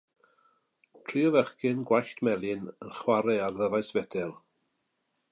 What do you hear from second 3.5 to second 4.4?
ddyfais fetel.